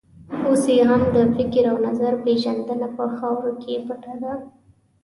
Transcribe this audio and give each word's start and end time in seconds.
اوس 0.47 0.63
یې 0.75 0.81
هم 0.89 1.01
د 1.15 1.17
فکر 1.35 1.63
او 1.71 1.77
نظر 1.87 2.13
پېژندنه 2.23 2.87
په 2.97 3.05
خاورو 3.17 3.51
کې 3.61 3.73
پټه 3.87 4.15
ده. 4.23 4.33